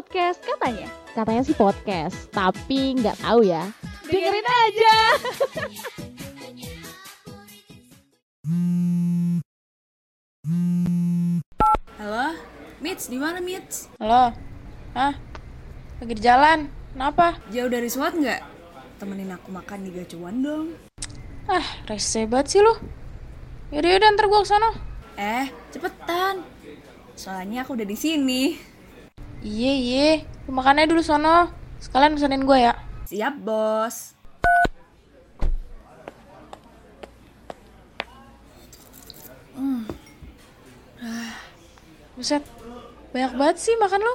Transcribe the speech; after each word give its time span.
podcast 0.00 0.40
katanya. 0.40 0.88
Katanya 1.12 1.42
sih 1.44 1.52
podcast, 1.52 2.16
tapi 2.32 2.96
nggak 2.96 3.20
tahu 3.20 3.44
ya. 3.44 3.68
Dengerin 4.08 4.48
aja. 4.48 4.96
Halo, 12.00 12.32
Mitch, 12.80 13.12
di 13.12 13.20
mana 13.20 13.44
Mitch? 13.44 13.92
Halo? 14.00 14.32
Hah? 14.96 15.12
Lagi 16.00 16.12
di 16.16 16.22
jalan? 16.24 16.72
Kenapa? 16.96 17.36
Jauh 17.52 17.68
dari 17.68 17.92
SWAT 17.92 18.16
nggak? 18.16 18.40
Temenin 19.04 19.36
aku 19.36 19.52
makan 19.52 19.84
di 19.84 19.92
gacuan 19.92 20.40
dong. 20.40 20.80
Ah, 21.44 21.84
rese 21.84 22.24
banget 22.24 22.56
sih 22.56 22.60
lu. 22.64 22.72
Yaudah, 23.68 24.00
yaudah, 24.00 24.08
ntar 24.16 24.32
gua 24.32 24.40
ke 24.40 24.48
sana. 24.48 24.72
Eh, 25.20 25.52
cepetan. 25.68 26.40
Soalnya 27.20 27.68
aku 27.68 27.76
udah 27.76 27.84
di 27.84 28.00
sini. 28.00 28.70
Iya, 29.40 29.72
iya. 29.72 30.10
Lu 30.44 30.52
makannya 30.52 30.84
dulu 30.84 31.00
sono. 31.00 31.48
Sekalian 31.80 32.16
pesenin 32.16 32.44
gue 32.44 32.58
ya. 32.60 32.76
Siap, 33.08 33.40
bos. 33.40 34.20
Buset. 42.20 42.44
Banyak 43.16 43.32
banget 43.32 43.56
sih 43.64 43.74
makan 43.80 44.04
lu. 44.04 44.14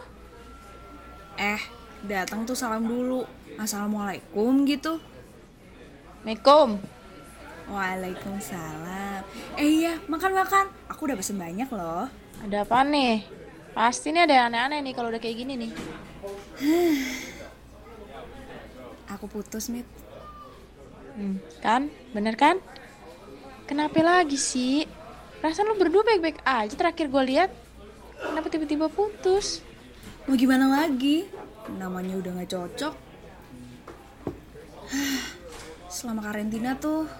Eh, 1.41 1.61
datang 2.05 2.45
tuh 2.45 2.53
salam 2.53 2.85
dulu. 2.85 3.25
Assalamualaikum 3.57 4.61
gitu. 4.69 5.01
Assalamualaikum. 6.21 6.77
Waalaikumsalam. 7.65 9.25
Eh 9.57 9.65
iya, 9.81 9.97
makan-makan. 10.05 10.69
Aku 10.85 11.09
udah 11.09 11.17
pesen 11.17 11.41
banyak 11.41 11.65
loh. 11.73 12.05
Ada 12.45 12.61
apa 12.61 12.85
nih? 12.85 13.25
Pasti 13.75 14.15
nih 14.15 14.23
ada 14.23 14.33
yang 14.39 14.55
aneh-aneh 14.55 14.79
nih 14.87 14.93
kalau 14.95 15.11
udah 15.11 15.19
kayak 15.19 15.35
gini 15.35 15.59
nih. 15.59 15.71
Aku 19.19 19.27
putus, 19.27 19.67
Mit. 19.67 19.83
Hmm, 21.19 21.43
kan? 21.59 21.91
Bener 22.15 22.39
kan? 22.39 22.63
Kenapa 23.67 23.99
lagi 23.99 24.39
sih? 24.39 24.87
Perasaan 25.43 25.67
lu 25.67 25.75
berdua 25.75 26.07
baik-baik 26.07 26.39
aja 26.47 26.71
terakhir 26.71 27.11
gue 27.11 27.23
lihat. 27.35 27.51
Kenapa 28.15 28.47
tiba-tiba 28.47 28.87
putus? 28.87 29.59
Mau 30.23 30.39
gimana 30.39 30.71
lagi? 30.71 31.27
Namanya 31.75 32.15
udah 32.15 32.31
gak 32.31 32.55
cocok. 32.55 32.95
Selama 35.95 36.23
karantina 36.23 36.79
tuh, 36.79 37.11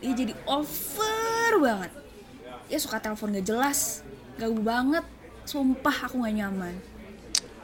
dia 0.00 0.16
jadi 0.16 0.32
over 0.48 1.60
banget. 1.60 1.92
Dia 2.72 2.80
suka 2.80 3.04
telepon 3.04 3.36
gak 3.36 3.44
jelas, 3.44 4.00
ganggu 4.40 4.64
banget. 4.64 5.04
Sumpah 5.44 6.08
aku 6.08 6.24
gak 6.24 6.36
nyaman. 6.36 6.74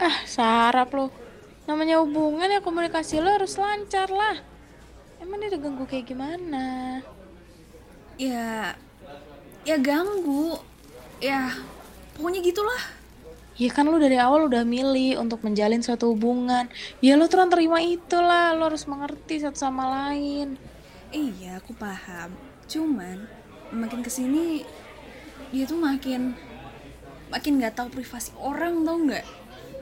Ah, 0.00 0.24
sarap 0.24 0.92
lo. 0.92 1.08
Namanya 1.64 2.00
hubungan 2.00 2.48
ya 2.48 2.60
komunikasi 2.64 3.20
lo 3.20 3.32
harus 3.32 3.56
lancar 3.56 4.08
lah. 4.08 4.40
Emang 5.20 5.40
dia 5.40 5.52
udah 5.52 5.60
ganggu 5.60 5.84
kayak 5.84 6.08
gimana? 6.08 7.00
Ya, 8.16 8.76
ya 9.64 9.76
ganggu. 9.76 10.56
Ya, 11.20 11.52
pokoknya 12.16 12.40
gitulah. 12.40 12.82
Ya 13.60 13.68
kan 13.68 13.84
lo 13.84 14.00
dari 14.00 14.16
awal 14.16 14.48
udah 14.48 14.64
milih 14.64 15.20
untuk 15.20 15.44
menjalin 15.44 15.84
suatu 15.84 16.16
hubungan. 16.16 16.72
Ya 17.04 17.20
lo 17.20 17.28
terus 17.28 17.44
terima 17.52 17.84
itulah. 17.84 18.56
Lo 18.56 18.72
harus 18.72 18.88
mengerti 18.88 19.44
satu 19.44 19.60
sama 19.60 19.84
lain. 20.08 20.56
Iya, 21.12 21.60
aku 21.60 21.76
paham. 21.76 22.32
Cuman 22.64 23.28
makin 23.68 24.00
ke 24.00 24.08
sini 24.08 24.64
dia 25.52 25.68
tuh 25.68 25.76
makin 25.76 26.34
makin 27.30 27.62
nggak 27.62 27.78
tahu 27.78 27.88
privasi 27.94 28.34
orang 28.36 28.82
tau 28.82 28.98
nggak? 28.98 29.26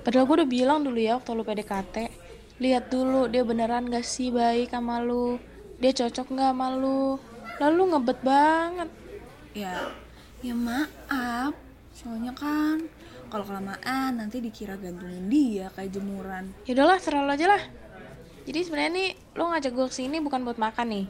Padahal 0.04 0.24
gue 0.24 0.36
udah 0.44 0.48
bilang 0.48 0.78
dulu 0.84 0.98
ya 1.00 1.18
waktu 1.18 1.32
lo 1.34 1.44
PDKT. 1.44 1.96
Lihat 2.58 2.90
dulu 2.90 3.28
dia 3.28 3.42
beneran 3.44 3.88
gak 3.92 4.06
sih 4.06 4.32
baik 4.32 4.72
sama 4.72 5.02
lu. 5.02 5.36
Dia 5.78 5.92
cocok 5.94 6.32
gak 6.32 6.50
sama 6.54 6.74
lu. 6.74 7.20
Lalu 7.58 7.82
ngebet 7.92 8.18
banget. 8.22 8.88
Ya, 9.52 9.90
ya 10.40 10.54
maaf. 10.54 11.52
Soalnya 11.92 12.30
kan 12.32 12.86
kalau 13.28 13.44
kelamaan 13.44 14.16
nanti 14.16 14.40
dikira 14.40 14.78
gantungin 14.78 15.28
dia 15.28 15.68
kayak 15.74 15.92
jemuran. 15.92 16.54
Ya 16.64 16.72
udahlah, 16.78 16.98
serah 17.02 17.28
aja 17.28 17.46
lah. 17.46 17.62
Jadi 18.48 18.64
sebenarnya 18.64 18.92
nih 18.96 19.10
lo 19.36 19.52
ngajak 19.52 19.72
gue 19.76 19.86
ke 19.92 19.94
sini 19.94 20.16
bukan 20.24 20.40
buat 20.46 20.56
makan 20.56 20.88
nih. 20.88 21.06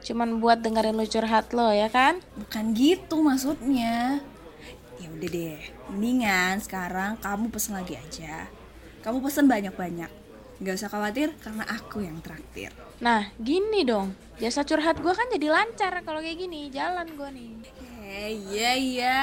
Cuman 0.00 0.40
buat 0.40 0.64
dengerin 0.64 0.96
lu 0.96 1.06
curhat 1.06 1.52
lo 1.52 1.70
ya 1.70 1.86
kan? 1.86 2.18
Bukan 2.34 2.74
gitu 2.74 3.20
maksudnya. 3.20 4.24
Ya 5.00 5.08
udah 5.08 5.30
deh, 5.32 5.60
mendingan 5.88 6.60
sekarang 6.60 7.16
kamu 7.24 7.48
pesen 7.48 7.72
lagi 7.72 7.96
aja. 7.96 8.44
Kamu 9.00 9.24
pesen 9.24 9.48
banyak-banyak. 9.48 10.12
Gak 10.60 10.76
usah 10.76 10.92
khawatir 10.92 11.32
karena 11.40 11.64
aku 11.64 12.04
yang 12.04 12.20
traktir. 12.20 12.68
Nah 13.00 13.32
gini 13.40 13.80
dong, 13.88 14.12
jasa 14.36 14.60
curhat 14.60 15.00
gue 15.00 15.08
kan 15.08 15.24
jadi 15.32 15.48
lancar 15.48 16.04
kalau 16.04 16.20
kayak 16.20 16.36
gini. 16.36 16.68
Jalan 16.68 17.16
gue 17.16 17.28
nih. 17.32 17.50
Eh 18.04 18.32
iya 18.52 18.70
iya. 18.76 19.20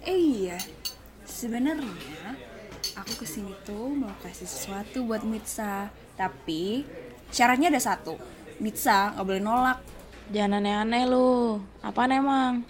Eh 0.00 0.16
iya. 0.16 0.56
Sebenarnya 1.28 2.40
aku 2.96 3.20
ke 3.20 3.26
sini 3.28 3.52
tuh 3.68 3.92
mau 3.92 4.16
kasih 4.24 4.48
sesuatu 4.48 5.04
buat 5.04 5.28
Mitsa. 5.28 5.92
Tapi 6.16 6.88
syaratnya 7.28 7.68
ada 7.68 7.82
satu. 7.84 8.16
Mitsa 8.56 9.12
nggak 9.12 9.26
boleh 9.28 9.42
nolak. 9.44 9.78
Jangan 10.32 10.64
aneh-aneh 10.64 11.04
lu. 11.04 11.60
Apaan 11.84 12.16
emang? 12.16 12.64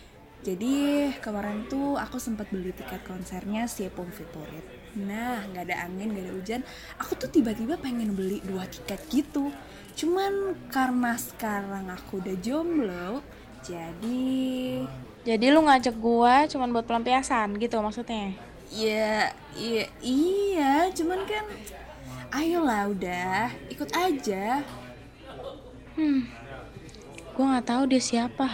Jadi 0.45 1.09
kemarin 1.25 1.65
tuh 1.67 1.97
aku 1.97 2.21
sempat 2.21 2.47
beli 2.53 2.71
tiket 2.71 3.03
konsernya 3.03 3.65
si 3.67 3.89
Epom 3.89 4.07
Favorit. 4.13 4.63
Nah, 4.97 5.45
nggak 5.49 5.65
ada 5.69 5.77
angin, 5.89 6.13
nggak 6.13 6.25
ada 6.25 6.33
hujan. 6.37 6.61
Aku 7.01 7.17
tuh 7.17 7.29
tiba-tiba 7.29 7.77
pengen 7.81 8.13
beli 8.13 8.45
dua 8.45 8.65
tiket 8.69 9.01
gitu. 9.13 9.51
Cuman 9.97 10.55
karena 10.69 11.17
sekarang 11.17 11.89
aku 11.89 12.21
udah 12.21 12.37
jomblo, 12.45 13.25
jadi 13.65 14.85
Jadi 15.27 15.47
lu 15.51 15.67
ngajak 15.67 15.97
gue 15.99 16.35
cuman 16.55 16.71
buat 16.71 16.87
pelampiasan 16.87 17.59
gitu 17.59 17.83
maksudnya? 17.83 18.37
ya 18.71 19.31
iya 19.59 19.87
iya. 20.03 20.73
Cuman 20.95 21.27
kan, 21.27 21.43
ayolah 22.31 22.91
udah 22.91 23.51
ikut 23.71 23.91
aja. 23.91 24.63
Hmm, 25.97 26.29
gue 27.35 27.45
nggak 27.45 27.67
tahu 27.67 27.83
dia 27.91 28.03
siapa, 28.03 28.45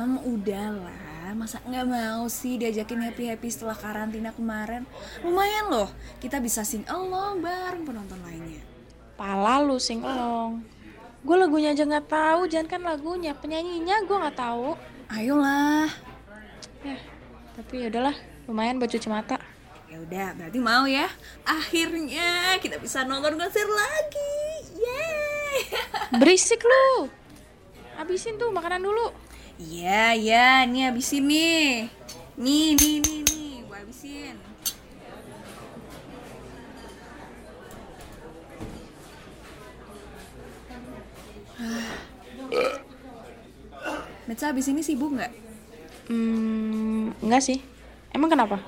Kamu 0.00 0.24
udahlah, 0.24 1.36
masa 1.36 1.60
nggak 1.60 1.84
mau 1.84 2.24
sih 2.32 2.56
diajakin 2.56 3.04
happy 3.04 3.36
happy 3.36 3.52
setelah 3.52 3.76
karantina 3.76 4.32
kemarin? 4.32 4.88
Lumayan 5.20 5.68
loh, 5.68 5.92
kita 6.24 6.40
bisa 6.40 6.64
sing 6.64 6.88
along 6.88 7.44
bareng 7.44 7.84
penonton 7.84 8.16
lainnya. 8.24 8.64
Pala 9.20 9.60
lu 9.60 9.76
sing 9.76 10.00
elong. 10.00 10.64
Gue 11.20 11.36
lagunya 11.36 11.76
aja 11.76 11.84
nggak 11.84 12.08
tahu, 12.08 12.48
jangan 12.48 12.68
kan 12.72 12.80
lagunya, 12.80 13.36
penyanyinya 13.36 14.00
gue 14.08 14.16
nggak 14.24 14.40
tahu. 14.40 14.72
Ayolah. 15.12 15.92
Ya, 16.80 16.96
tapi 17.60 17.84
ya 17.84 17.92
udahlah, 17.92 18.16
lumayan 18.48 18.80
buat 18.80 18.88
cuci 18.88 19.12
mata. 19.12 19.36
Ya 19.84 20.00
udah, 20.00 20.32
berarti 20.32 20.58
mau 20.64 20.88
ya. 20.88 21.12
Akhirnya 21.44 22.56
kita 22.56 22.80
bisa 22.80 23.04
nonton 23.04 23.36
konser 23.36 23.68
lagi. 23.68 24.32
Yeay. 24.80 25.56
Berisik 26.24 26.64
lu. 26.64 27.12
Habisin 28.00 28.40
tuh 28.40 28.48
makanan 28.48 28.80
dulu. 28.80 29.28
Iya, 29.58 30.14
iya, 30.14 30.46
nih 30.68 30.82
habisin 30.86 31.26
nih. 31.26 31.90
Nih, 32.38 32.78
nih, 32.78 32.96
nih, 33.02 33.20
nih, 33.26 33.52
gua 33.66 33.82
habisin. 33.82 34.36
Metsa 44.30 44.54
habis 44.54 44.70
ini 44.70 44.86
sibuk 44.86 45.10
nggak? 45.16 45.32
Hmm, 46.06 47.10
enggak 47.18 47.42
sih. 47.42 47.58
Emang 48.14 48.30
kenapa? 48.30 48.58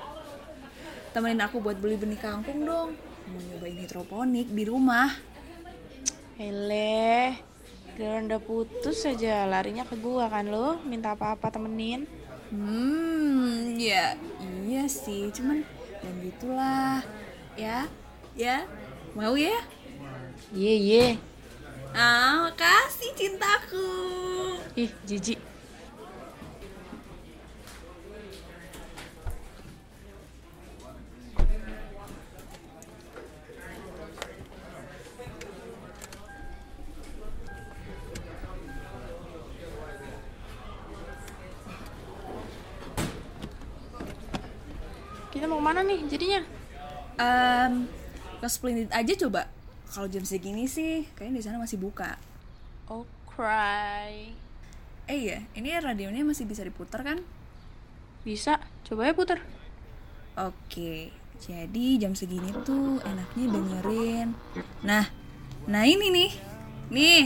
Temenin 1.11 1.43
aku 1.43 1.59
buat 1.59 1.79
beli 1.79 1.95
benih 1.99 2.19
kangkung 2.19 2.63
dong. 2.67 2.95
Mau 3.27 3.39
nyobain 3.39 3.79
hidroponik 3.79 4.47
di 4.51 4.63
rumah. 4.67 5.11
Hele, 6.39 7.02
giliran 8.03 8.27
udah 8.27 8.43
putus 8.43 9.07
aja 9.07 9.47
larinya 9.47 9.87
ke 9.87 9.95
gua 9.95 10.27
kan 10.27 10.51
lo, 10.51 10.75
minta 10.83 11.15
apa-apa 11.15 11.47
temenin. 11.47 12.03
Hmm, 12.51 13.79
ya 13.79 14.19
iya 14.67 14.83
sih, 14.91 15.31
cuman 15.31 15.63
dan 16.03 16.15
gitulah. 16.19 16.99
Ya, 17.55 17.87
ya, 18.35 18.67
mau 19.15 19.39
ya? 19.39 19.55
Iya, 20.51 20.73
iya. 20.83 21.07
Ah, 21.95 22.51
makasih 22.51 23.15
cintaku. 23.15 23.87
Ih, 24.75 24.91
jijik. 25.07 25.39
Ke 45.63 45.71
mana 45.71 45.79
nih 45.87 46.03
jadinya? 46.11 46.43
Um, 47.15 47.87
ke 48.43 48.47
Splendid 48.51 48.91
aja 48.91 49.15
coba. 49.15 49.47
Kalau 49.87 50.11
jam 50.11 50.27
segini 50.27 50.67
sih, 50.67 51.07
kayaknya 51.15 51.39
di 51.39 51.43
sana 51.47 51.55
masih 51.55 51.79
buka. 51.79 52.19
Oh, 52.91 53.07
cry. 53.23 54.35
Eh 55.07 55.17
iya, 55.23 55.47
ini 55.55 55.71
radionya 55.71 56.19
masih 56.27 56.43
bisa 56.43 56.67
diputar 56.67 57.07
kan? 57.07 57.23
Bisa, 58.27 58.59
coba 58.83 59.07
ya 59.07 59.15
puter. 59.15 59.39
Oke, 60.35 61.15
jadi 61.39 61.87
jam 61.95 62.11
segini 62.11 62.51
tuh 62.67 62.99
enaknya 63.07 63.55
dengerin. 63.55 64.35
Nah, 64.83 65.07
nah 65.63 65.87
ini 65.87 66.11
nih, 66.11 66.31
nih, 66.91 67.25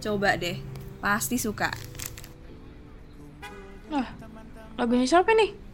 coba 0.00 0.40
deh, 0.40 0.56
pasti 1.04 1.36
suka. 1.36 1.68
Lah, 3.92 4.08
lagunya 4.80 5.04
siapa 5.04 5.36
nih? 5.36 5.67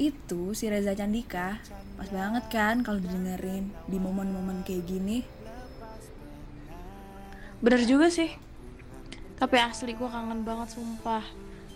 Itu 0.00 0.56
si 0.56 0.72
Reza 0.72 0.96
Candika, 0.96 1.60
pas 2.00 2.08
banget 2.08 2.44
kan 2.48 2.80
kalau 2.80 2.98
didengerin 2.98 3.68
di 3.84 4.00
momen-momen 4.00 4.64
kayak 4.64 4.88
gini. 4.88 5.20
Bener 7.62 7.84
juga 7.86 8.08
sih. 8.08 8.32
Tapi 9.38 9.56
asli 9.58 9.94
gue 9.94 10.08
kangen 10.08 10.42
banget 10.42 10.74
sumpah. 10.74 11.22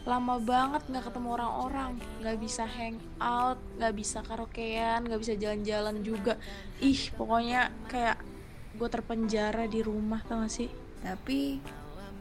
Lama 0.07 0.39
banget 0.39 0.87
gak 0.87 1.11
ketemu 1.11 1.35
orang-orang, 1.35 1.99
gak 2.23 2.39
bisa 2.39 2.63
hang 2.63 2.95
out, 3.19 3.59
gak 3.75 3.91
bisa 3.95 4.23
karaokean, 4.23 5.03
gak 5.03 5.19
bisa 5.19 5.35
jalan-jalan 5.35 5.99
juga. 6.07 6.39
Ih, 6.79 7.11
pokoknya 7.19 7.75
kayak 7.91 8.23
gue 8.79 8.87
terpenjara 8.87 9.67
di 9.67 9.83
rumah 9.83 10.23
tau 10.23 10.47
gak 10.47 10.55
sih? 10.55 10.71
Tapi 11.03 11.59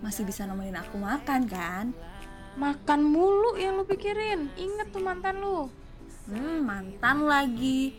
masih 0.02 0.26
bisa 0.26 0.50
nemenin 0.50 0.82
aku 0.82 0.98
makan 0.98 1.46
kan? 1.46 1.94
Makan 2.58 3.02
mulu 3.06 3.54
yang 3.58 3.78
lu 3.78 3.86
pikirin. 3.86 4.50
Ingat 4.58 4.90
tuh 4.90 5.06
mantan 5.06 5.46
lu. 5.46 5.70
Hmm, 6.26 6.66
mantan 6.66 7.30
lagi. 7.30 7.94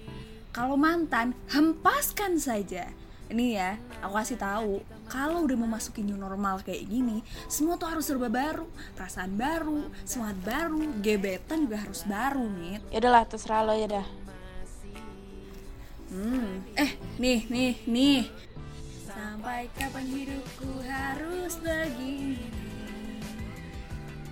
Kalau 0.50 0.74
mantan, 0.74 1.36
hempaskan 1.52 2.40
saja. 2.42 2.90
Ini 3.26 3.46
ya, 3.58 3.70
aku 4.06 4.22
kasih 4.22 4.38
tahu, 4.38 4.82
kalau 5.10 5.42
udah 5.42 5.58
memasuki 5.58 5.98
new 6.02 6.14
normal 6.14 6.62
kayak 6.62 6.86
gini, 6.86 7.26
semua 7.50 7.74
tuh 7.74 7.90
harus 7.90 8.06
serba 8.06 8.30
baru, 8.30 8.70
perasaan 8.94 9.34
baru, 9.34 9.90
semangat 10.06 10.38
baru, 10.46 10.78
gebetan 11.02 11.66
juga 11.66 11.82
harus 11.82 12.06
baru, 12.06 12.46
nih. 12.46 12.78
Ya 12.94 12.98
udahlah, 13.02 13.26
terserah 13.26 13.66
lo 13.66 13.74
ya 13.74 13.98
dah. 13.98 14.06
Hmm, 16.06 16.62
eh, 16.78 16.94
nih, 17.18 17.50
nih, 17.50 17.74
nih. 17.90 18.22
Sampai 19.10 19.66
kapan 19.74 20.06
hidupku 20.06 20.70
harus 20.86 21.58
begini? 21.58 22.65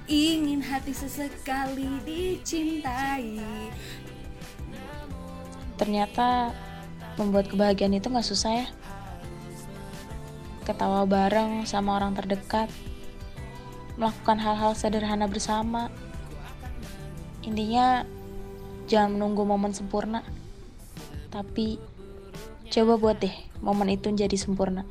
Ingin 0.05 0.61
hati 0.61 0.93
sesekali 0.93 1.89
dicintai. 2.05 3.41
Ternyata 5.81 6.53
membuat 7.17 7.49
kebahagiaan 7.49 7.97
itu 7.97 8.13
gak 8.13 8.29
susah 8.29 8.53
ya. 8.53 8.67
Ketawa 10.69 11.09
bareng 11.09 11.65
sama 11.65 11.97
orang 11.97 12.13
terdekat. 12.13 12.69
Melakukan 13.97 14.37
hal-hal 14.45 14.77
sederhana 14.77 15.25
bersama. 15.25 15.89
Intinya, 17.41 18.05
jangan 18.85 19.17
menunggu 19.17 19.49
momen 19.49 19.73
sempurna. 19.73 20.21
Tapi, 21.33 21.81
coba 22.69 23.01
buat 23.01 23.17
deh 23.25 23.33
momen 23.65 23.97
itu 23.97 24.13
jadi 24.13 24.37
sempurna. 24.37 24.85